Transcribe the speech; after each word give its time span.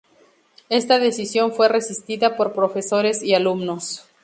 Esta 0.69 0.97
decisión 0.97 1.51
fue 1.51 1.67
resistida 1.69 2.35
por 2.35 2.53
profesores 2.53 3.21
y 3.21 3.35
alumnos. 3.35 4.03